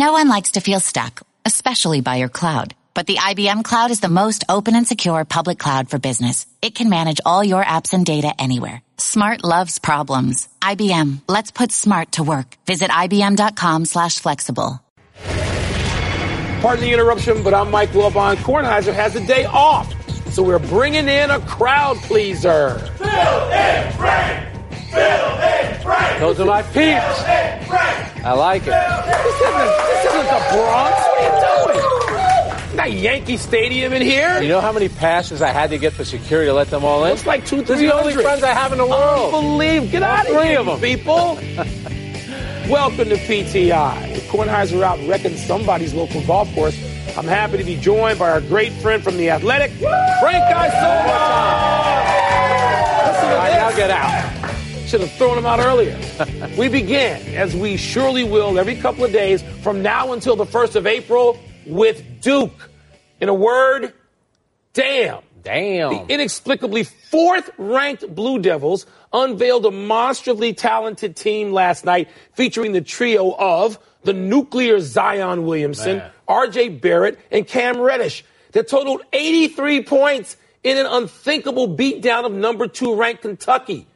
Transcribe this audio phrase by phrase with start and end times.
[0.00, 2.74] No one likes to feel stuck, especially by your cloud.
[2.94, 6.46] But the IBM Cloud is the most open and secure public cloud for business.
[6.62, 8.80] It can manage all your apps and data anywhere.
[8.96, 10.48] Smart loves problems.
[10.62, 12.56] IBM, let's put smart to work.
[12.64, 14.80] Visit IBM.com slash flexible.
[16.62, 18.36] Pardon the interruption, but I'm Mike Wilbon.
[18.36, 19.92] Kornheiser has a day off,
[20.32, 22.90] so we're bringing in a crowd pleaser.
[22.98, 23.06] Bill
[23.52, 24.49] and Frank!
[24.90, 26.20] Bill and Frank!
[26.20, 26.74] Those are my peeps.
[26.74, 26.86] Bill
[27.26, 28.24] and Frank!
[28.24, 28.66] I like it.
[28.66, 30.96] This isn't, this isn't the Bronx.
[31.00, 31.78] What are you
[32.68, 32.76] doing?
[32.76, 34.40] Not Yankee Stadium in here.
[34.40, 37.04] You know how many passes I had to get for security to let them all
[37.04, 37.12] in?
[37.12, 39.34] It's like two, three the only friends I have in the world.
[39.34, 39.90] Unbelievable.
[39.92, 40.80] Get out of Three here, of 'em.
[40.80, 41.34] people.
[42.70, 44.12] Welcome to PTI.
[44.12, 46.76] With Kornheiser out wrecking somebody's local golf course,
[47.18, 52.06] I'm happy to be joined by our great friend from The Athletic, Frank Isola.
[53.06, 53.58] Listen to All right, this.
[53.58, 54.49] now get out.
[54.90, 55.96] Should have thrown him out earlier.
[56.58, 60.74] we begin, as we surely will every couple of days from now until the 1st
[60.74, 62.68] of April, with Duke.
[63.20, 63.94] In a word,
[64.72, 65.20] damn.
[65.44, 65.90] Damn.
[65.90, 72.80] The inexplicably fourth ranked Blue Devils unveiled a monstrously talented team last night featuring the
[72.80, 76.10] trio of the nuclear Zion Williamson, Man.
[76.28, 82.66] RJ Barrett, and Cam Reddish that totaled 83 points in an unthinkable beatdown of number
[82.66, 83.86] two ranked Kentucky.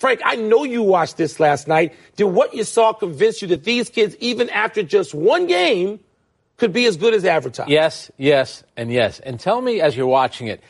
[0.00, 1.94] Frank, I know you watched this last night.
[2.16, 6.00] Did what you saw convince you that these kids, even after just one game,
[6.56, 7.70] could be as good as advertised?
[7.70, 9.20] Yes, yes, and yes.
[9.20, 10.62] And tell me as you're watching it,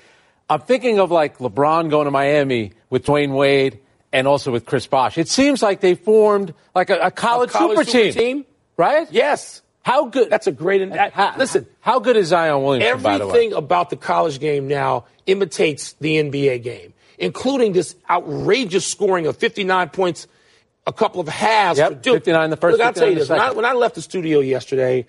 [0.49, 3.79] I'm thinking of like LeBron going to Miami with Dwyane Wade
[4.13, 5.17] and also with Chris Bosh.
[5.17, 8.45] It seems like they formed like a, a college, A college super, super team?
[8.77, 9.07] right?
[9.13, 9.63] Yes.
[9.83, 10.29] How good?
[10.29, 10.93] That's a great.
[10.93, 13.03] How- listen, how good is Zion Williamson?
[13.03, 13.31] by the way?
[13.31, 19.37] Everything about the college game now imitates the NBA game, including this outrageous scoring of
[19.37, 20.27] 59 points,
[20.87, 21.79] a couple of halves.
[21.79, 22.15] Yep, for Duke.
[22.15, 23.29] 59 in the first, Look, I'll tell you this.
[23.29, 25.07] When I, when I left the studio yesterday,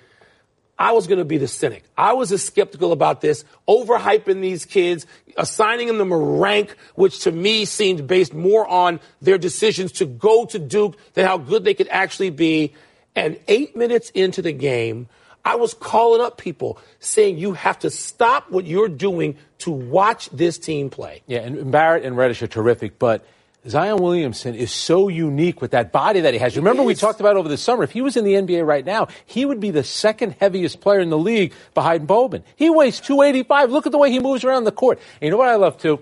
[0.78, 1.84] I was going to be the cynic.
[1.98, 5.06] I was as skeptical about this, overhyping these kids,
[5.38, 10.46] assigning them a rank, which to me seemed based more on their decisions to go
[10.46, 12.74] to Duke than how good they could actually be.
[13.16, 15.08] And eight minutes into the game,
[15.44, 20.30] I was calling up people saying you have to stop what you're doing to watch
[20.30, 21.24] this team play.
[21.28, 23.26] Yeah, and Barrett and Reddish are terrific, but
[23.68, 26.58] Zion Williamson is so unique with that body that he has.
[26.58, 27.84] Remember, we talked about over the summer.
[27.84, 31.00] If he was in the NBA right now, he would be the second heaviest player
[31.00, 32.42] in the league behind Boban.
[32.56, 33.72] He weighs 285.
[33.72, 35.00] Look at the way he moves around the court.
[35.22, 36.02] And you know what I love too?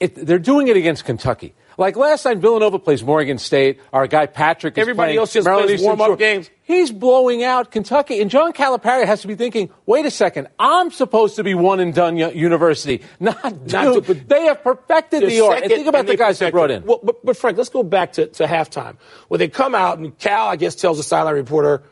[0.00, 1.54] It, they're doing it against Kentucky.
[1.78, 3.78] Like last night, Villanova plays Morgan State.
[3.92, 6.16] Our guy Patrick is Everybody playing else just Maryland plays warm-up Shore.
[6.16, 6.50] games.
[6.64, 8.20] He's blowing out Kentucky.
[8.20, 11.78] And John Calipari has to be thinking, wait a second, I'm supposed to be one
[11.78, 13.42] and done university, not.
[13.70, 15.62] Not Duke, but they have perfected They're the art.
[15.62, 16.84] And think about the guys they brought in.
[16.84, 18.96] Well, but, but Frank, let's go back to, to halftime.
[19.28, 21.84] Where they come out and Cal, I guess, tells the sideline reporter,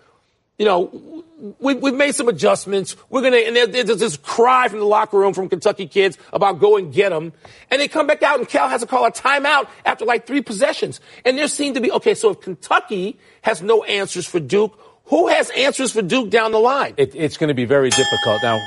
[0.59, 1.23] you know,
[1.61, 2.97] we, we've made some adjustments.
[3.11, 6.59] We're gonna, and there- there's this cry from the locker room from Kentucky kids about
[6.61, 7.33] go and get them.
[7.71, 10.41] And they come back out and Cal has to call a timeout after like three
[10.41, 11.01] possessions.
[11.25, 15.29] And there seemed to be, okay, so if Kentucky has no answers for Duke, who
[15.29, 16.95] has answers for Duke down the line?
[16.97, 18.43] It, it's going to be very difficult.
[18.43, 18.59] Now,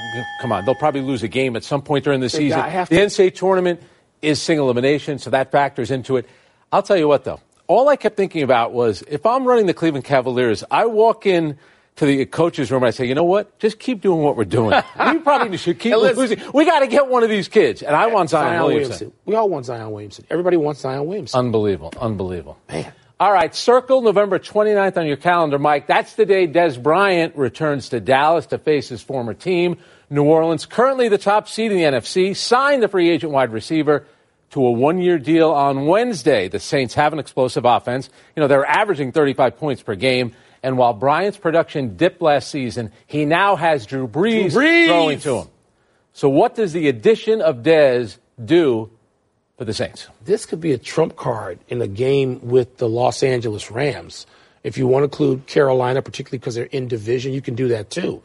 [0.42, 2.60] come on, they'll probably lose a game at some point during the season.
[2.60, 3.82] I have The to- NCAA tournament
[4.22, 6.28] is single elimination, so that factors into it.
[6.72, 7.40] I'll tell you what, though.
[7.68, 11.58] All I kept thinking about was if I'm running the Cleveland Cavaliers, I walk in
[12.00, 13.60] to the coach's room and I say, you know what?
[13.60, 14.72] Just keep doing what we're doing.
[15.12, 16.40] we probably should keep losing.
[16.54, 17.84] We got to get one of these kids.
[17.84, 19.12] And I want Zion, Williamson.
[19.26, 20.26] We all want Zion Williamson.
[20.30, 21.38] Everybody wants Zion Williamson.
[21.38, 21.94] Unbelievable.
[22.00, 22.58] Unbelievable.
[22.70, 22.94] Man.
[23.20, 25.88] All right, circle November 29th on your calendar, Mike.
[25.88, 29.76] That's the day Dez Bryant returns to Dallas to face his former team.
[30.10, 34.06] New Orleans, currently the top seed in the NFC, signed the free agent wide receiver
[34.52, 36.48] to a one year deal on Wednesday.
[36.48, 38.10] The Saints have an explosive offense.
[38.38, 40.34] You know, they're averaging 35 points per game.
[40.62, 44.86] And while Bryant's production dipped last season, he now has Drew Brees, Drew Brees.
[44.88, 45.48] throwing to him.
[46.14, 48.90] So, what does the addition of Dez do
[49.58, 50.08] for the Saints?
[50.26, 54.26] this could be a trump card in a game with the Los Angeles Rams.
[54.64, 57.90] If you want to include Carolina, particularly because they're in division, you can do that
[57.90, 58.22] too.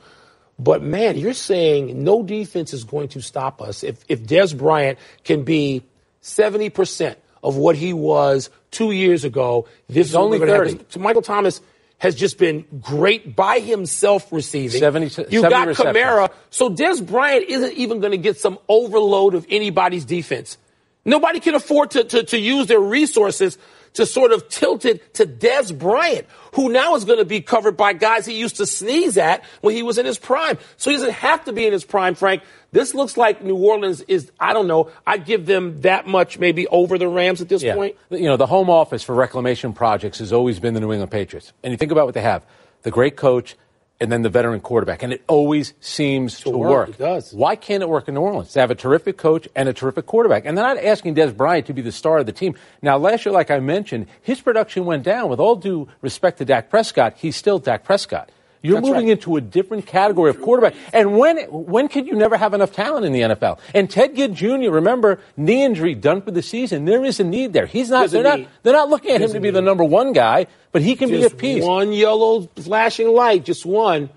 [0.58, 3.82] But man, you're saying no defense is going to stop us.
[3.82, 5.82] If if Dez Bryant can be
[6.22, 10.72] 70% of what he was two years ago, this is only we're gonna have.
[10.72, 10.86] 30.
[10.88, 11.60] So Michael Thomas
[11.98, 14.80] has just been great by himself receiving.
[14.80, 15.68] 70 you 70 got.
[15.68, 16.32] Kamara.
[16.50, 20.58] So Dez Bryant isn't even going to get some overload of anybody's defense.
[21.04, 23.58] Nobody can afford to, to, to use their resources
[23.94, 27.76] to sort of tilt it to Dez Bryant, who now is going to be covered
[27.76, 30.58] by guys he used to sneeze at when he was in his prime.
[30.76, 32.42] So he doesn't have to be in his prime, Frank.
[32.74, 36.66] This looks like New Orleans is, I don't know, I'd give them that much maybe
[36.66, 37.96] over the Rams at this point.
[38.10, 41.52] You know, the home office for reclamation projects has always been the New England Patriots.
[41.62, 42.44] And you think about what they have
[42.82, 43.54] the great coach
[44.00, 45.04] and then the veteran quarterback.
[45.04, 46.70] And it always seems to, work.
[46.70, 46.88] work.
[46.88, 47.32] It does.
[47.32, 48.52] Why can't it work in New Orleans?
[48.52, 50.44] They have a terrific coach and a terrific quarterback.
[50.44, 52.56] And they're not asking Dez Bryant to be the star of the team.
[52.82, 55.30] Now, last year, like I mentioned, his production went down.
[55.30, 58.30] With all due respect to Dak Prescott, he's still Dak Prescott.
[58.64, 59.12] You're That's moving right.
[59.12, 60.74] into a different category of quarterback.
[60.94, 63.58] And when when could you never have enough talent in the NFL?
[63.74, 64.70] And Ted Ginn Jr.
[64.70, 66.86] Remember knee injury done for the season.
[66.86, 67.66] There is a need there.
[67.66, 67.98] He's not.
[68.00, 68.38] There's They're not.
[68.38, 68.48] need.
[68.62, 71.22] They're not looking at him to be the number one guy, but he can be
[71.24, 71.62] a piece.
[71.62, 74.08] one yellow flashing light, just one.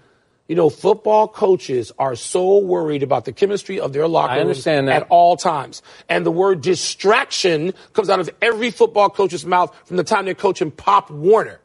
[0.48, 4.46] You know, football coaches are so worried about the chemistry of their locker I rooms
[4.46, 5.02] understand that.
[5.02, 5.82] at all times.
[6.08, 10.36] And the word distraction comes out of every football coach's mouth from the time they're
[10.36, 11.60] coaching Pop Warner.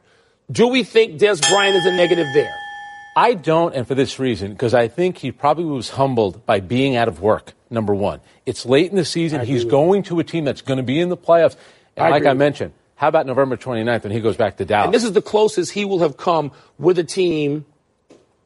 [0.50, 2.52] Do we think Dez Bryant is a negative there?
[3.14, 6.96] I don't, and for this reason, because I think he probably was humbled by being
[6.96, 7.52] out of work.
[7.68, 9.40] Number one, it's late in the season.
[9.40, 11.56] I He's going to a team that's going to be in the playoffs.
[11.96, 14.86] And I like I mentioned, how about November 29th when he goes back to Dallas?
[14.86, 17.64] And this is the closest he will have come with a team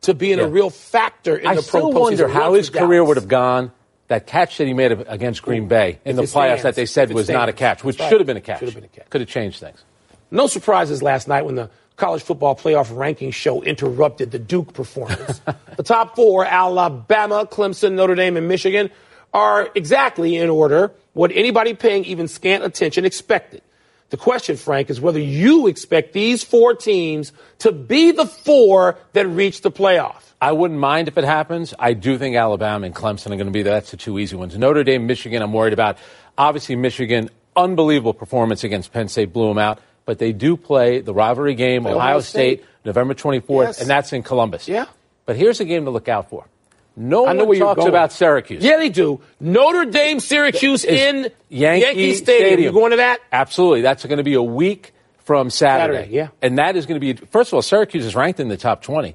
[0.02, 0.44] to being Yeah.
[0.44, 3.08] a real factor in I the pro still wonder how his career Dallas.
[3.08, 3.72] would have gone.
[4.08, 6.28] That catch that he made against Green Bay in the playoffs
[6.60, 6.62] stands.
[6.62, 8.08] that they said was not a catch, which right.
[8.08, 8.60] should have been a catch.
[8.60, 9.10] Should have been a catch.
[9.10, 9.82] Could have changed things.
[10.30, 15.40] No surprises last night when the college football playoff ranking show interrupted the Duke performance.
[15.76, 18.90] the top four, Alabama, Clemson, Notre Dame, and Michigan,
[19.32, 23.62] are exactly in order what anybody paying even scant attention expected.
[24.10, 29.26] The question, Frank, is whether you expect these four teams to be the four that
[29.26, 30.22] reach the playoff.
[30.40, 31.74] I wouldn't mind if it happens.
[31.78, 34.56] I do think Alabama and Clemson are going to be that's the two easy ones.
[34.56, 35.98] Notre Dame, Michigan, I'm worried about.
[36.38, 39.80] Obviously, Michigan, unbelievable performance against Penn State, blew them out.
[40.06, 42.68] But they do play the rivalry game, Ohio, Ohio State, State.
[42.84, 43.80] November 24th, Yes.
[43.80, 44.68] and that's in Columbus.
[44.68, 44.86] Yeah.
[45.26, 46.46] But here's a game to look out for.
[46.96, 48.64] No I know one talks about Syracuse.
[48.64, 49.20] Yeah, they do.
[49.38, 52.60] Notre Dame, Syracuse Is in Yankee, Stadium.
[52.60, 53.20] You going to that?
[53.30, 53.82] Absolutely.
[53.82, 55.98] That's going to be a week from Saturday.
[55.98, 56.28] Saturday, yeah.
[56.40, 58.80] And that is going to be, first of all, Syracuse is ranked in the top
[58.80, 59.14] 20.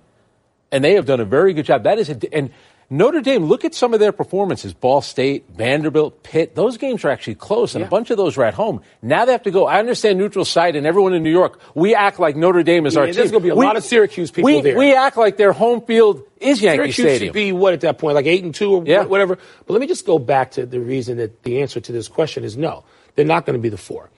[0.71, 1.83] And they have done a very good job.
[1.83, 2.51] That is, a, and
[2.93, 4.73] Notre Dame, look at some of their performances.
[4.73, 7.87] Ball State, Vanderbilt, Pitt, those games are actually close, and Yeah.
[7.87, 8.81] a bunch of those were at home.
[9.01, 9.65] Now they have to go.
[9.65, 12.95] I understand neutral site and everyone in New York, we act like Notre Dame is
[12.95, 13.21] Yeah, our there's team.
[13.21, 14.77] There's gonna be a We- lot of Syracuse people we, there.
[14.77, 17.27] We act like their home field is Yankee Syracuse Stadium.
[17.29, 19.05] should be what at that point, like eight and two or Yeah.
[19.05, 19.37] whatever.
[19.65, 22.43] But let me just go back to the reason that the answer to this question
[22.43, 22.83] is no.
[23.15, 24.09] They're not going to be the four,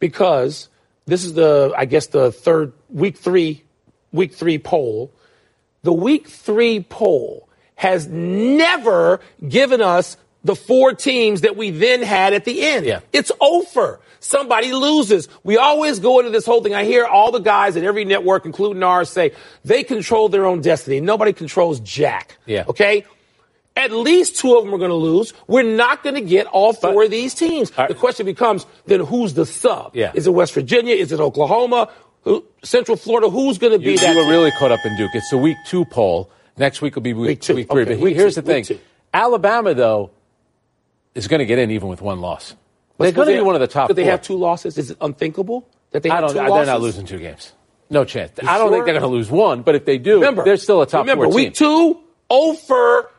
[0.00, 0.68] because
[1.06, 3.62] this is the I guess the third week three
[4.12, 5.10] week three poll.
[5.82, 7.47] The week three poll
[7.78, 12.84] has never given us the four teams that we then had at the end.
[12.86, 13.00] Yeah.
[13.12, 14.00] It's over.
[14.20, 15.28] Somebody loses.
[15.44, 16.74] We always go into this whole thing.
[16.74, 19.32] I hear all the guys at every network, including ours, say
[19.64, 21.00] they control their own destiny.
[21.00, 22.36] Nobody controls Jack.
[22.46, 22.64] Yeah.
[22.68, 23.04] Okay?
[23.76, 25.32] At least two of them are going to lose.
[25.46, 27.70] We're not going to get all four But- of these teams.
[27.78, 27.88] Right.
[27.88, 29.94] The question becomes then who's the sub?
[29.94, 30.10] Yeah.
[30.14, 30.96] Is it West Virginia?
[30.96, 31.88] Is it Oklahoma?
[32.22, 33.30] Who, Central Florida?
[33.30, 34.16] Who's going to be You, that?
[34.16, 35.12] you were really caught up in Duke.
[35.14, 36.28] It's the week two poll.
[36.58, 37.54] Next week will be week, Week two.
[37.54, 37.82] week three.
[37.82, 38.78] Okay, but week here's two, the thing: two.
[39.14, 40.10] Alabama, though,
[41.14, 42.54] is going to get in even with one loss.
[42.98, 43.86] They're going to be one of the top.
[43.88, 44.10] Could they four.
[44.10, 44.76] have two losses?
[44.76, 46.34] Is it unthinkable that they have I don't.
[46.34, 47.52] They're not losing two games.
[47.90, 48.32] No chance.
[48.42, 48.72] You I don't sure?
[48.76, 49.62] think they're going to lose one.
[49.62, 51.94] But if they do, Remember, they're still a top remember, four week team.
[51.94, 53.10] two, over,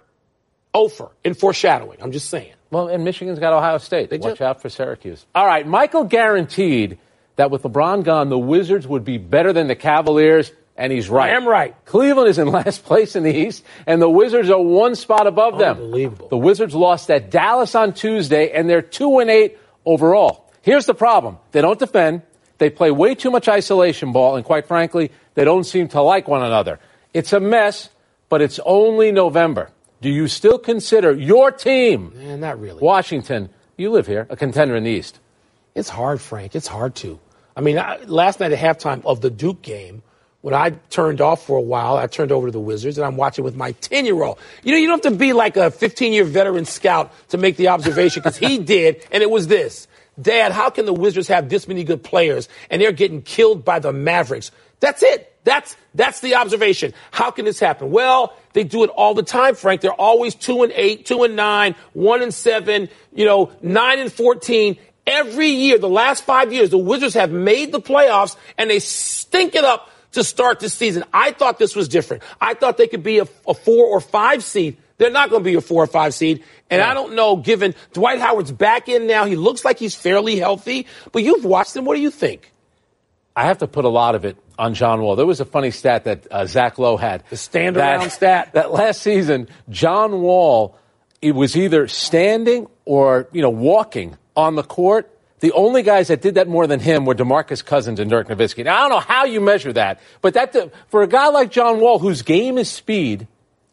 [0.74, 1.98] over in foreshadowing.
[2.02, 2.54] I'm just saying.
[2.72, 4.12] Well, and Michigan's got Ohio State.
[4.12, 4.44] They Watch do.
[4.44, 5.26] out for Syracuse.
[5.34, 7.00] All right, Michael guaranteed
[7.38, 11.30] that with LeBron gone, the Wizards would be better than the Cavaliers, and he's right.
[11.30, 11.76] I am right.
[11.86, 15.60] Cleveland is in last place in the East, and the Wizards are one spot above
[15.60, 15.78] them.
[15.78, 16.30] Unbelievable.
[16.30, 20.50] The Wizards lost at Dallas on Tuesday, and they're two and eight overall.
[20.62, 22.24] Here's the problem: they don't defend.
[22.58, 26.28] They play way too much isolation ball, and quite frankly, they don't seem to like
[26.28, 26.80] one another.
[27.14, 27.90] It's a mess,
[28.30, 29.70] but it's only November.
[30.02, 32.14] Do you still consider your team?
[32.16, 32.82] Man, not really.
[32.82, 35.20] Washington, you live here, a contender in the East.
[35.76, 36.56] It's hard, Frank.
[36.56, 37.20] It's hard to.
[37.56, 40.04] I mean, I, last night at halftime of the Duke game,
[40.42, 43.18] when I turned off for a while, I turned over to the Wizards and I'm
[43.18, 44.40] watching with my 10 year old.
[44.64, 47.58] You know, you don't have to be like a 15 year veteran scout to make
[47.58, 49.88] the observation because he did, and it was this.
[50.22, 53.80] Dad, how can the Wizards have this many good players and they're getting killed by
[53.80, 54.52] the Mavericks?
[54.80, 55.26] That's it.
[55.44, 56.94] That's that's the observation.
[57.12, 57.92] How can this happen?
[57.92, 59.82] Well, they do it all the time, Frank.
[59.82, 64.12] They're always two and eight, two and nine, one and seven, you know, nine and
[64.12, 64.78] fourteen.
[65.08, 69.56] Every year, the last five years, the Wizards have made the playoffs and they stink
[69.56, 71.04] it up to start the season.
[71.14, 72.24] I thought this was different.
[72.42, 74.78] I thought they could be a, a four or five seed.
[74.98, 76.44] They're not going to be a four or five seed.
[76.70, 80.36] And I don't know, given Dwight Howard's back in now, he looks like he's fairly
[80.38, 81.86] healthy, but you've watched him.
[81.86, 82.52] What do you think?
[83.36, 85.16] I have to put a lot of it on John Wall.
[85.16, 87.24] There was a funny stat that uh, Zach Lowe had.
[87.30, 88.54] The stand that- around stat.
[88.54, 90.78] That last season, John Wall,
[91.22, 96.22] it was either standing or, you know, walking on the court The only guys that
[96.22, 98.64] did that more than him were DeMarcus Cousins and Dirk Nowitzki.
[98.64, 100.56] Now, I don't know how you measure that, but that
[100.90, 103.28] for a guy like John Wall, whose game is speed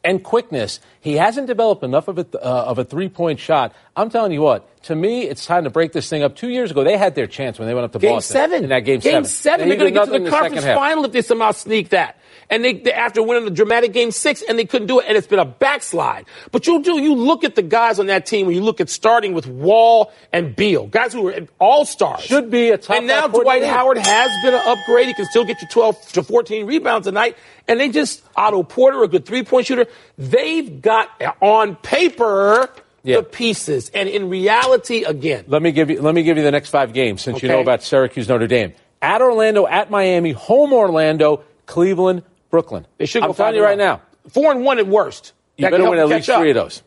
[0.05, 3.75] and quickness, he hasn't developed enough of a, uh, of a three point shot.
[3.97, 6.37] I'm telling you what, to me, it's time to break this thing up.
[6.37, 8.35] Two years ago, they had their chance when they went up to game Boston.
[8.35, 8.65] Seven.
[8.65, 9.25] In that game, game seven.
[9.25, 9.69] seven.
[9.69, 12.21] They They're going to get to the conference final if they somehow sneak that.
[12.49, 15.17] And they, they, after winning the dramatic game six, and they couldn't do it, and
[15.17, 16.27] it's been a backslide.
[16.53, 18.89] But you do, you look at the guys on that team when you look at
[18.89, 22.23] starting with Wall and Beal, guys who are all stars.
[22.23, 25.09] Should be a top And now Dwight Howard has been an upgrade.
[25.09, 27.37] He can still get you 12 to 14 rebounds a night.
[27.67, 29.87] And they just, Otto Porter, a good three point shooter.
[30.17, 31.11] They've got
[31.43, 32.71] on paper,
[33.03, 33.17] Yeah.
[33.17, 33.91] the pieces.
[33.93, 36.93] And in reality, again, Let me give you let me give you the next five
[36.93, 38.73] games since you know about Syracuse Notre Dame.
[39.03, 42.23] At Orlando, at Miami, home Orlando, Cleveland,
[42.57, 42.87] Brooklyn.
[42.99, 44.01] they should I'm go telling you right now.
[44.31, 45.33] Four and one at worst.
[45.59, 46.41] You That better win at least up.
[46.41, 46.83] three of those.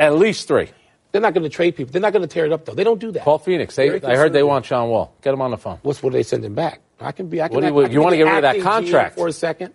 [0.00, 0.70] At least three.
[1.12, 1.92] They're not going to trade people.
[1.92, 2.72] They're not going to tear it up, though.
[2.74, 3.24] They don't do that.
[3.24, 3.76] Call Phoenix.
[3.76, 5.14] They, I heard they want John Wall.
[5.20, 5.78] Get him on the phone.
[5.82, 6.80] What's what are they sending back?
[6.98, 7.42] I can be.
[7.42, 7.54] I can.
[7.56, 9.16] What do you- you wanna get rid of that contract.
[9.16, 9.74] for a second?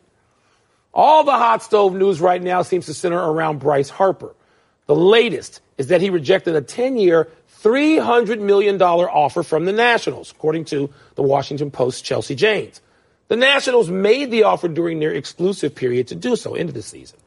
[0.94, 4.36] All the hot stove news right now seems to center around Bryce Harper.
[4.88, 7.28] The latest is that he rejected a 10-year,
[7.62, 12.82] $300 million offer from the Nationals, according to the Washington Post's Chelsea Janes.
[13.28, 17.20] The Nationals made the offer during their exclusive period to do so into the season.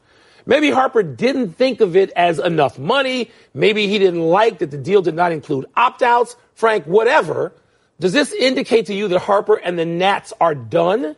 [0.45, 3.29] Maybe Harper didn't think of it as enough money.
[3.53, 6.35] Maybe he didn't like that the deal did not include opt outs.
[6.55, 7.53] Frank, whatever.
[7.99, 11.15] Does this indicate to you that Harper and the Nats are done?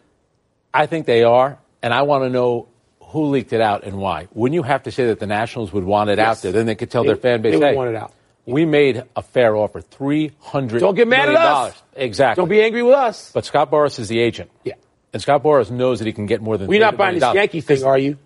[0.73, 2.67] I think they are, and I want to know
[2.99, 4.27] who leaked it out and why.
[4.33, 6.51] Wouldn't you have to say that the Nationals would want it out there?
[6.51, 8.11] Then they could tell They- their fan base, they would hey, want it out.
[8.45, 10.79] We made a fair offer, three hundred.
[10.79, 11.81] Don't get mad at us.
[11.95, 12.41] Exactly.
[12.41, 13.31] Don't be angry with us.
[13.33, 14.49] But Scott Boras is the agent.
[14.63, 14.73] Yeah.
[15.13, 16.67] And Scott Boras knows that he can get more than.
[16.67, 17.33] We're not buying this.
[17.33, 18.17] Yankee thing, are you?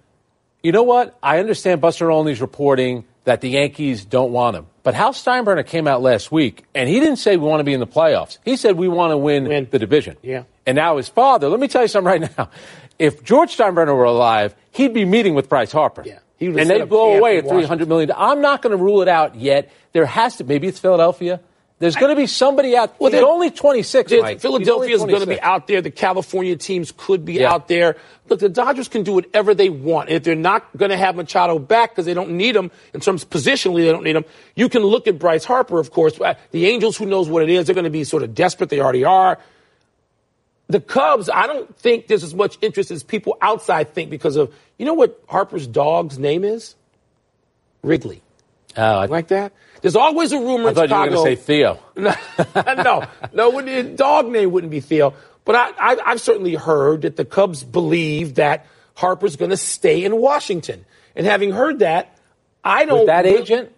[0.63, 1.17] You know what?
[1.21, 4.65] I understand Buster Olney's reporting that the Yankees don't want him.
[4.83, 7.73] But Hal Steinbrenner came out last week, and he didn't say we want to be
[7.73, 8.37] in the playoffs.
[8.45, 9.67] He said we want to win, Win.
[9.69, 10.15] the division.
[10.23, 10.43] Yeah.
[10.65, 12.49] And now his father, let me tell you something right now.
[12.97, 16.03] If George Steinbrenner were alive, he'd be meeting with Bryce Harper.
[16.05, 16.19] Yeah.
[16.39, 18.11] And they'd blow away at $300 million.
[18.15, 19.71] I'm not going to rule it out yet.
[19.93, 21.39] There has to, maybe it's Philadelphia.
[21.79, 22.89] There's going to be somebody out.
[22.89, 24.33] Well, Well, he's there- only 26, There's- Mike.
[24.37, 25.79] He's Philadelphia is going to be out there.
[25.81, 27.53] The California teams could be Yeah.
[27.53, 27.97] out there.
[28.29, 30.09] Look, the Dodgers can do whatever they want.
[30.09, 33.23] If they're not going to have Machado back because they don't need him in terms
[33.25, 34.25] positionally, they don't need him.
[34.55, 36.19] You can look at Bryce Harper, of course.
[36.19, 38.69] Uh, The Angels, who knows what it is, they're going to be sort of desperate.
[38.71, 39.37] They already are.
[40.69, 44.53] The Cubs, I don't think there's as much interest as people outside think because of,
[44.77, 46.75] you know what Harper's dog's name is?
[47.83, 48.21] Wrigley.
[48.75, 49.53] Oh, I, Like that?
[49.81, 51.79] There's always a rumor I thought you were going to say Theo.
[51.95, 55.13] no, no, his dog name wouldn't be Theo.
[55.45, 60.03] But I, I, I've certainly heard that the Cubs believe that Harper's going to stay
[60.03, 60.83] in Washington.
[61.15, 62.17] And having heard that,
[62.63, 62.99] I don't.
[62.99, 63.71] With that agent?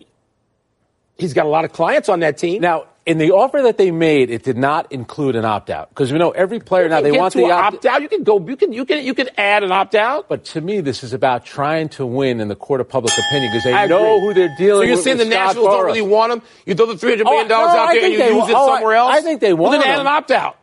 [1.19, 2.61] he's got a lot of clients on that team.
[2.61, 6.13] Now, in the offer that they made, it did not include an opt out because
[6.13, 8.03] we know every player now they want to the opt out.
[8.03, 8.39] You can go.
[8.39, 8.71] You can.
[8.71, 9.03] You can.
[9.03, 10.29] You can add an opt out.
[10.29, 13.51] But to me, this is about trying to win in the court of public opinion
[13.51, 14.27] because they I know agree.
[14.27, 14.69] who they're dealing with.
[14.77, 15.03] So you're with.
[15.03, 16.41] saying the with Scott Nationals don't really want him?
[16.67, 18.19] You throw the three hundred million oh, oh, dollars no, out I there and you
[18.19, 19.15] they use it oh, somewhere else?
[19.15, 20.59] I think they well, want then add an opt out.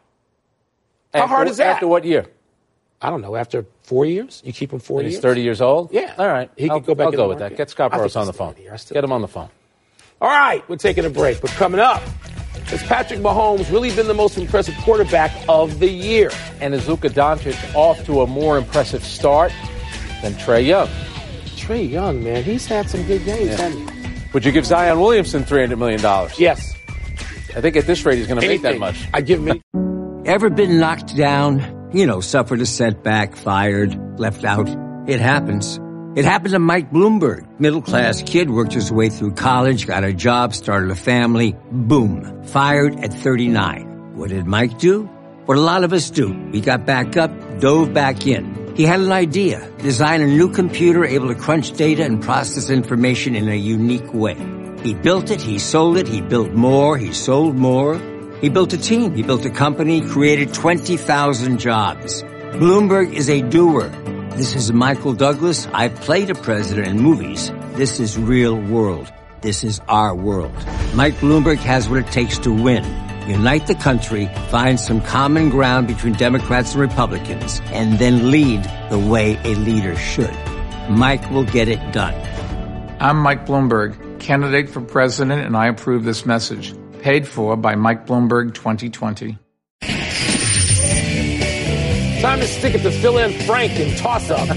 [1.13, 1.67] How After- hard is that?
[1.67, 2.27] After what year?
[3.03, 3.35] I don't know.
[3.35, 5.15] After four years, you keep him four years.
[5.15, 5.93] he's 30 years old?
[5.93, 6.15] Yeah.
[6.17, 6.49] All right.
[6.57, 7.57] He I'll, could go back I'll go the with that.
[7.57, 8.55] Get Scott Boras on the phone.
[8.55, 8.73] here.
[8.73, 9.51] I still Get him on the phone.
[10.19, 12.03] All right, we're taking a break, but coming up,
[12.67, 16.31] has Patrick Mahomes really been the most impressive quarterback of the year?
[16.61, 19.53] And is Luka Doncic off to a more impressive start
[20.23, 20.89] than Trae Young?
[21.57, 23.97] Trae Young, man, he's had some good games, hasn't he?
[24.33, 26.01] Would you give Zion Williamson $300 million?
[26.37, 26.75] Yes.
[27.55, 29.09] I think at this rate he's going to make that much.
[29.15, 29.63] I give him.
[30.27, 31.91] Ever been knocked down?
[31.95, 34.69] You know, suffered a setback, fired, left out.
[35.09, 35.79] It happens.
[36.17, 37.61] It happened to Mike Bloomberg.
[37.61, 41.55] Middle class kid worked his way through college, got a job, started a family.
[41.71, 42.43] Boom.
[42.45, 44.17] Fired at 39.
[44.17, 45.03] What did Mike do?
[45.45, 46.33] What a lot of us do.
[46.53, 47.31] We got back up,
[47.61, 48.75] dove back in.
[48.75, 49.71] He had an idea.
[49.77, 54.37] Design a new computer able to crunch data and process information in a unique way.
[54.83, 58.01] He built it, he sold it, he built more, he sold more.
[58.41, 62.23] He built a team, he built a company, created 20,000 jobs.
[62.23, 63.93] Bloomberg is a doer.
[64.37, 65.67] This is Michael Douglas.
[65.73, 67.51] I played a president in movies.
[67.73, 69.11] This is real world.
[69.41, 70.53] This is our world.
[70.95, 72.85] Mike Bloomberg has what it takes to win.
[73.27, 78.99] Unite the country, find some common ground between Democrats and Republicans, and then lead the
[78.99, 80.37] way a leader should.
[80.91, 82.15] Mike will get it done.
[83.01, 86.75] I'm Mike Bloomberg, candidate for president, and I approve this message.
[87.01, 89.39] Paid for by Mike Bloomberg 2020.
[92.21, 94.49] Time to stick it to Phil and Frank and toss up.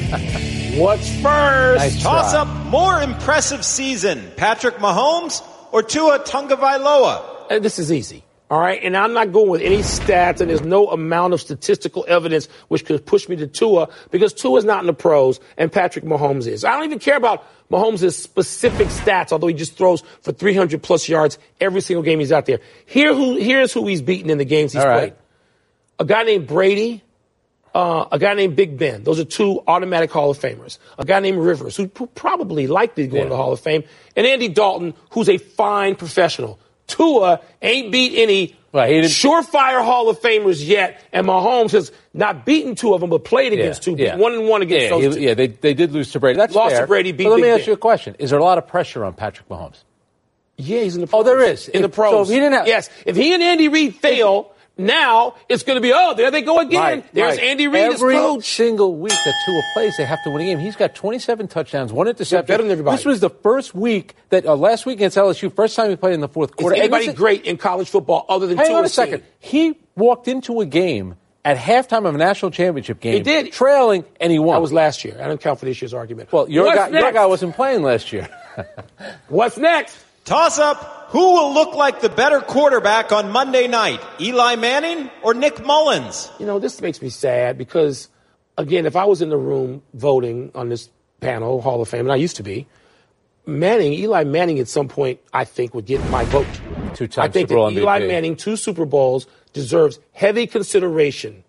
[0.77, 1.79] What's first?
[1.79, 2.41] Nice Toss try.
[2.41, 7.51] up more impressive season, Patrick Mahomes or Tua Tagovailoa?
[7.51, 8.23] Uh, this is easy.
[8.49, 12.05] All right, and I'm not going with any stats, and there's no amount of statistical
[12.07, 15.71] evidence which could push me to Tua because Tua is not in the pros, and
[15.71, 16.63] Patrick Mahomes is.
[16.65, 21.07] I don't even care about Mahomes' specific stats, although he just throws for 300 plus
[21.07, 22.59] yards every single game he's out there.
[22.87, 25.13] Here, who, here's who he's beaten in the games he's All right.
[25.13, 25.13] played.
[25.99, 27.03] A guy named Brady,
[27.79, 29.03] uh, a guy named Big Ben.
[29.03, 30.77] Those are two automatic Hall of Famers.
[30.97, 33.21] A guy named Rivers, who probably likely to go Yeah.
[33.23, 33.83] into the Hall of Fame,
[34.15, 36.59] and Andy Dalton, who's a fine professional.
[36.87, 42.75] Tua ain't beat any Right, surefire Hall of Famers yet, and Mahomes has not beaten
[42.75, 45.21] two of them, but played against two, beat one and one against yeah, those he-
[45.21, 45.25] two.
[45.27, 46.37] yeah, they, they did lose to Brady.
[46.37, 46.87] That's Lost to fair.
[46.87, 47.67] Brady, beat But let me ask Ben.
[47.67, 49.81] you a question: Is there a lot of pressure on Patrick Mahomes?
[50.57, 51.21] Yeah, he's in the pros.
[51.21, 51.67] Oh, there is.
[51.67, 52.11] in the pros.
[52.11, 55.75] so if he didn't have- yes, if he and Andy Reid fail, now it's going
[55.75, 56.81] to be oh, there they go again.
[56.81, 57.45] Right, There's right.
[57.45, 58.49] Andy Reid as Every coach.
[58.49, 60.59] single week that Tua plays, they have to win a game.
[60.59, 62.45] He's got 27 touchdowns, one interception.
[62.47, 62.97] better than everybody.
[62.97, 66.13] This was the first week that uh, last week against LSU, first time he played
[66.13, 66.75] in the fourth quarter.
[66.75, 69.23] And anybody great in college football other than Hang Tua on a second.
[69.39, 73.13] He walked into a game at halftime of a national championship game.
[73.13, 73.51] He did.
[73.51, 74.55] trailing, and he won.
[74.55, 75.17] That was last year.
[75.21, 76.31] I don't count for this year's argument.
[76.31, 78.29] well, your guy, your guy wasn't playing last year.
[79.27, 79.97] What's next?
[80.29, 81.07] Toss up.
[81.09, 83.99] Who will look like the better quarterback on Monday night?
[84.21, 86.29] Eli Manning or Nick Mullens?
[86.39, 88.09] You know, this makes me sad because,
[88.55, 90.87] again, if I was in the room voting on this
[91.19, 92.67] panel, Hall of Fame, and I used to be,
[93.47, 96.45] Manning, Eli Manning at some point, I think, would get my vote.
[96.93, 101.43] Two-time I think Super Bowl that Eli Manning, two Super Bowls, deserves heavy consideration.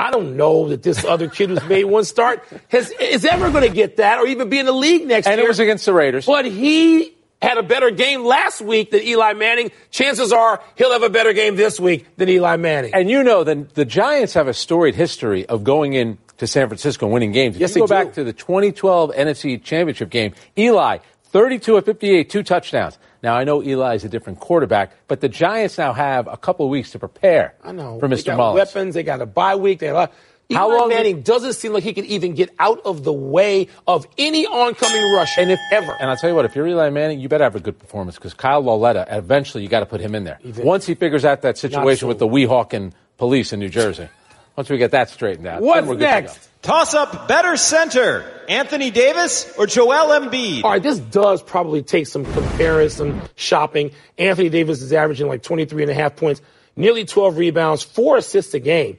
[0.00, 3.62] I don't know that this other kid who's made one start has, is ever going
[3.62, 5.40] to get that or even be in the league next and year.
[5.40, 6.26] And it was against the Raiders.
[6.26, 9.70] But he had a better game last week than Eli Manning.
[9.90, 12.94] Chances are he'll have a better game this week than Eli Manning.
[12.94, 16.68] And you know, the, the Giants have a storied history of going in to San
[16.68, 17.56] Francisco and winning games.
[17.56, 21.84] If Yes, you go they back to the 2012 NFC Championship game, Eli, 32 of
[21.84, 22.98] 58, two touchdowns.
[23.22, 26.66] Now, I know Eli is a different quarterback, but the Giants now have a couple
[26.66, 27.98] of weeks to prepare I know.
[27.98, 28.26] for They Mr.
[28.26, 28.54] got Mullens.
[28.74, 28.94] weapons.
[28.94, 29.80] They got a bye week.
[29.80, 30.12] They got
[30.48, 33.66] Eli How long Manning doesn't seem like he can even get out of the way
[33.86, 35.92] of any oncoming rush And if ever.
[35.98, 38.14] and I'll tell you what, if you're Eli Manning, you better have a good performance
[38.16, 40.38] because Kyle Lauletta, eventually, you got to put him in there.
[40.58, 42.06] Once he figures out that situation so.
[42.08, 44.08] with the Weehawken police in New Jersey,
[44.54, 46.36] once we get that straightened out, then What's we're good to next?
[46.38, 46.42] go.
[46.62, 48.24] Toss up better center.
[48.48, 50.62] Anthony Davis or Joel Embiid?
[50.64, 53.90] All right, this does probably take some comparison shopping.
[54.18, 56.40] Anthony Davis is averaging like 23 and a half points,
[56.76, 58.98] nearly 12 rebounds, four assists a game.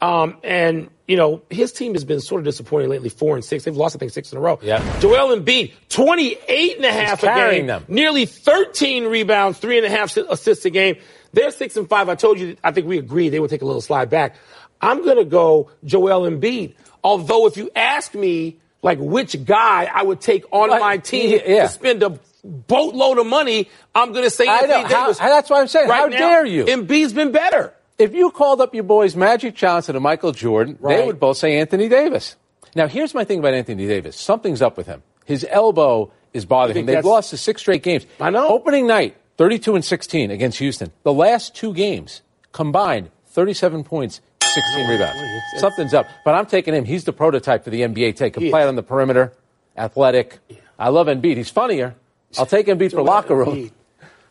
[0.00, 3.64] Um, and, you know, his team has been sort of disappointing lately, four and six.
[3.64, 4.58] They've lost, I think, six in a row.
[4.62, 4.78] Yeah.
[5.00, 7.84] Joel Embiid, 28 and a half a carrying game, them.
[7.88, 10.96] nearly 13 rebounds, three and a half assists a game.
[11.32, 12.08] They're six and five.
[12.08, 14.36] I told you, I think we agreed they would take a little slide back.
[14.80, 16.74] I'm going to go Joel Embiid.
[17.02, 21.62] Although if you ask me, like, which guy I would take on my team Yeah.
[21.64, 24.88] to spend a boatload of money, I'm going to say I Anthony know.
[24.88, 25.88] How- that's what I'm saying.
[25.88, 26.64] Right How now, dare you?
[26.66, 27.72] Embiid's been better.
[27.98, 31.58] If you called up your boys Magic Johnson and Michael Jordan, they would both say
[31.58, 32.36] Anthony Davis.
[32.76, 34.16] Now, here's my thing about Anthony Davis.
[34.16, 35.02] Something's up with him.
[35.24, 36.86] His elbow is bothering him.
[36.86, 38.06] They've lost to six straight games.
[38.20, 38.48] I know.
[38.48, 40.92] Opening night, 32 and 16 against Houston.
[41.02, 45.20] The last two games combined, 37 points, 16 rebounds.
[45.56, 46.06] Something's up.
[46.24, 46.84] But I'm taking him.
[46.84, 48.34] He's the prototype for the NBA take.
[48.34, 49.32] Can play on the perimeter,
[49.76, 50.38] athletic.
[50.78, 51.36] I love Embiid.
[51.36, 51.96] He's funnier.
[52.38, 53.48] I'll take Embiid for locker room.
[53.56, 53.72] Embiid.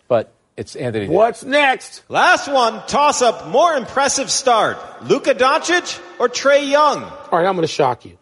[0.08, 1.16] But it's Anthony Davis.
[1.16, 2.04] What's next?
[2.10, 2.82] Last one.
[2.88, 4.78] Toss up more impressive start.
[5.04, 7.04] Luka Doncic or Trae Young?
[7.04, 8.18] All right, I'm going to shock you.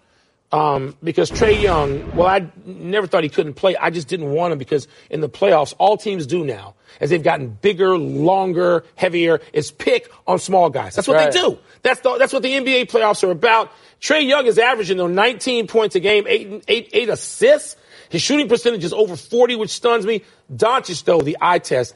[0.52, 3.76] Um, because Trae Young, well, I never thought he couldn't play.
[3.76, 7.24] I just didn't want him because in the playoffs, all teams do now, as they've
[7.24, 10.96] gotten bigger, longer, heavier, is pick on small guys.
[10.96, 11.32] That's, what right.
[11.32, 11.58] they do.
[11.82, 13.72] That's the, that's what the NBA playoffs are about.
[14.02, 17.76] Trae Young is averaging though 19 points a game, eight, eight, eight assists.
[18.10, 20.24] His shooting percentage is over 40, which stuns me.
[20.54, 21.96] Doncic, though, the eye test,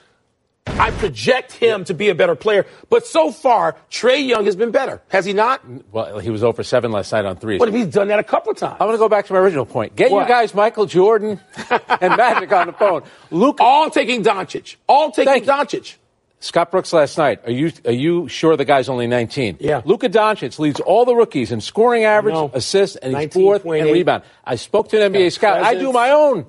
[0.78, 2.66] I project him to be a better player.
[2.90, 5.02] But so far, Trae Young has been better.
[5.10, 5.62] Has he not?
[5.92, 7.58] Well, he was over 7 last night on three.
[7.58, 8.78] What if he's done that a couple of times?
[8.80, 9.96] I'm going to go back to my original point.
[9.96, 10.22] Get What?
[10.24, 13.04] you guys Michael Jordan and Magic on the phone.
[13.32, 14.76] Luke All taking Doncic.
[14.88, 15.52] All taking Thank you.
[15.80, 15.96] Doncic.
[16.42, 17.42] Scott Brooks last night.
[17.46, 19.58] Are you are you sure the guy's only 19?
[19.60, 19.82] Yeah.
[19.84, 24.24] Luka Doncic leads all the rookies in scoring average, assists, and he's fourth in rebound.
[24.46, 25.62] I spoke to an NBA scout.
[25.62, 26.46] I do my own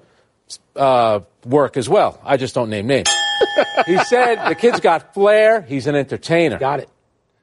[0.76, 2.20] uh, work as well.
[2.24, 3.08] I just don't name names.
[3.86, 5.62] He said the kid's got flair.
[5.62, 6.58] He's an entertainer.
[6.58, 6.88] Got it.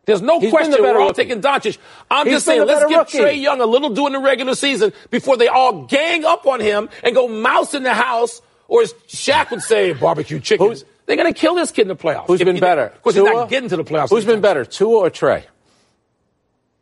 [0.05, 1.23] There's no He's question we're all rookie.
[1.23, 1.77] taking Doncic.
[2.09, 3.17] I'm He's just saying, let's give rookie.
[3.19, 6.89] Trae Young a little during the regular season before they all gang up on him
[7.03, 10.67] and go mouse in the house, or as Shaq would say, barbecue chicken.
[10.67, 12.27] Who's- They're going to kill this kid in the playoffs.
[12.27, 12.83] Who's If been he- better?
[12.85, 14.09] Of course, he's not getting to the playoffs.
[14.09, 15.45] Who's been anytime better, Tua or Trey?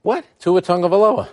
[0.04, 0.24] What?
[0.40, 1.28] Tua Tagovailoa.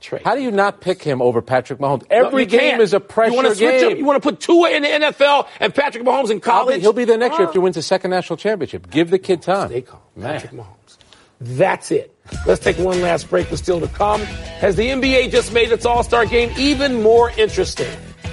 [0.00, 0.22] Trade.
[0.24, 2.04] How do you not pick him over Patrick Mahomes?
[2.10, 2.82] Every No, game can't.
[2.82, 3.90] is a pressure you wanna switch game.
[3.92, 3.98] Him?
[3.98, 6.76] You want to put Tua in the NFL and Patrick Mahomes in college?
[6.76, 7.50] be- he'll be there next year Ah.
[7.50, 8.90] if he wins the second national championship.
[8.90, 9.68] Give the kid time.
[9.68, 10.00] Stay calm.
[10.16, 10.32] Man.
[10.34, 10.96] Patrick Mahomes.
[11.40, 12.12] That's it.
[12.46, 14.20] Let's take one last break, but still to come.
[14.60, 17.86] Has the NBA just made its All Star game even more interesting?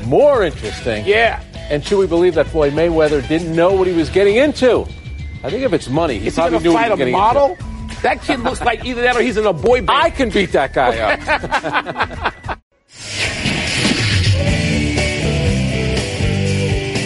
[0.05, 1.05] More interesting.
[1.05, 1.39] Yeah.
[1.69, 4.85] And should we believe that Floyd Mayweather didn't know what he was getting into?
[5.43, 6.99] I think if it's money, he Is probably to knew what fight he was a
[6.99, 7.49] getting model?
[7.51, 7.63] into.
[8.01, 9.91] That kid looks like either that or he's in a boy band.
[9.91, 12.55] I can beat that guy up.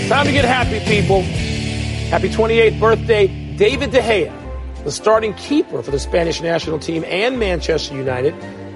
[0.09, 1.21] Time to get happy, people.
[1.21, 7.37] Happy 28th birthday, David De Gea, the starting keeper for the Spanish national team and
[7.37, 8.33] Manchester United.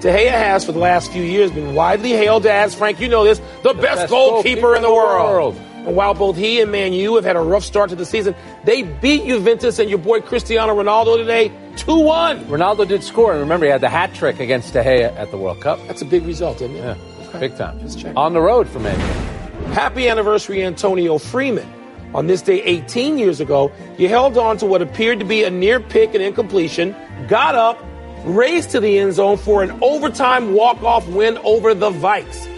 [0.09, 3.39] Gea has, for the last few years, been widely hailed as, Frank, you know this,
[3.63, 5.55] the, best, best goalkeeper, goalkeeper in the, in the world.
[5.55, 5.55] world.
[5.85, 8.33] And while both he and Man U have had a rough start to the season,
[8.63, 12.45] they beat Juventus and your boy Cristiano Ronaldo today 2 1.
[12.45, 15.37] Ronaldo did score, and remember, he had the hat trick against De Gea at the
[15.37, 15.79] World Cup.
[15.87, 16.79] That's a big result, isn't it?
[16.79, 16.95] Yeah,
[17.27, 17.39] Okay.
[17.39, 17.79] big time.
[17.81, 18.15] Just checking.
[18.15, 19.71] On the road for Man U.
[19.73, 21.67] Happy anniversary, Antonio Freeman.
[22.13, 25.49] On this day 18 years ago, you held on to what appeared to be a
[25.49, 26.95] near pick and incompletion,
[27.27, 27.83] got up,
[28.23, 32.49] raced to the end zone for an overtime walk-off win over the Vikes.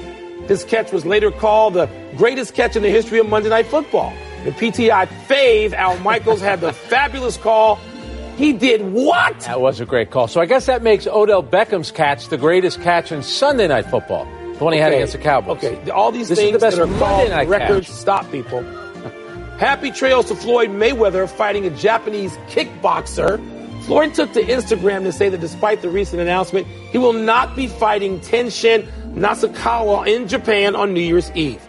[0.48, 4.14] This catch was later called the greatest catch in the history of Monday Night Football.
[4.44, 7.80] The PTI fave, Al Michaels, had the fabulous call.
[8.38, 9.40] He did what?
[9.42, 10.28] That was a great call.
[10.28, 14.26] So I guess that makes Odell Beckham's catch the greatest catch in Sunday Night Football,
[14.58, 15.64] the one he had against the Cowboys.
[15.64, 17.88] Okay, all these This things the that are Monday called night records.
[17.88, 17.96] catch.
[17.96, 18.62] Stop, people.
[19.58, 23.40] Happy trails to Floyd Mayweather fighting a Japanese kickboxer.
[23.86, 27.68] Floyd took to Instagram to say that despite the recent announcement, he will not be
[27.68, 31.62] fighting Tenshin Nasukawa in Japan on New Year's Eve.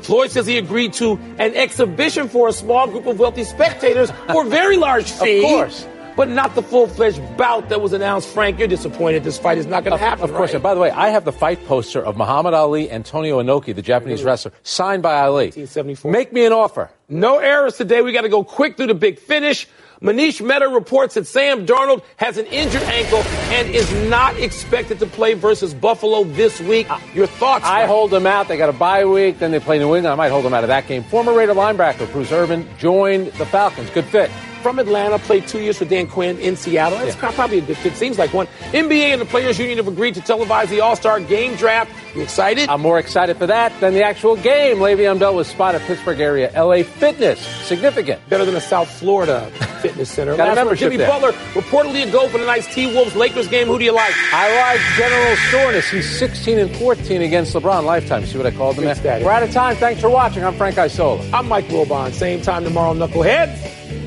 [0.00, 4.46] Floyd says he agreed to an exhibition for a small group of wealthy spectators for
[4.46, 5.38] a very large fee.
[5.38, 5.86] Of course.
[6.16, 8.28] But not the full-fledged bout that was announced.
[8.28, 10.24] Frank, you're disappointed this fight is not going to happen.
[10.24, 10.48] of course.
[10.48, 10.54] right?
[10.54, 13.74] And by the way, I have the fight poster of Muhammad Ali, and Antonio Inoki,
[13.74, 14.28] the Japanese mm-hmm.
[14.28, 15.46] wrestler, signed by Ali.
[15.48, 16.10] 1974.
[16.10, 16.90] Make me an offer.
[17.08, 18.00] No errors today.
[18.02, 19.68] We got to go quick through the big finish.
[20.00, 23.18] Manish Mehta reports that Sam Darnold has an injured ankle
[23.52, 26.86] and is not expected to play versus Buffalo this week.
[27.14, 27.64] Your thoughts?
[27.64, 27.88] I Frank?
[27.90, 28.46] hold them out.
[28.46, 30.06] They got a bye week, then they play New England.
[30.06, 31.02] I might hold them out of that game.
[31.02, 33.90] Former Raider linebacker Bruce Irvin joined the Falcons.
[33.90, 34.30] Good fit.
[34.58, 36.98] From Atlanta, played two years for Dan Quinn in Seattle.
[36.98, 37.30] That's Yeah.
[37.30, 37.96] probably a good fit.
[37.96, 38.46] Seems like one.
[38.72, 41.90] NBA and the Players Union have agreed to televise the All Star Game Draft.
[42.14, 42.68] You excited?
[42.68, 44.78] I'm more excited for that than the actual game.
[44.78, 47.38] Le'Veon Bell was spotted Pittsburgh area, LA Fitness.
[47.64, 48.26] Significant.
[48.28, 49.50] Better than a South Florida
[49.82, 50.36] fitness center.
[50.36, 51.08] Got a Last one, membership Jimmy there.
[51.08, 53.66] Butler reportedly a go for tonight's T Wolves Lakers game.
[53.68, 54.12] Who do you like?
[54.32, 55.88] I like General Soreness.
[55.90, 58.26] He's 16 and 14 against LeBron lifetime.
[58.26, 58.96] See what I called him there?
[59.20, 59.24] Eh?
[59.24, 59.76] We're out of time.
[59.76, 60.44] Thanks for watching.
[60.44, 61.22] I'm Frank Isola.
[61.32, 62.12] I'm Mike Wilbon.
[62.12, 63.56] Same time tomorrow, Knuckleheads.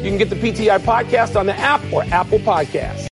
[0.02, 3.08] You can get the PTI podcast on the app or Apple Podcasts.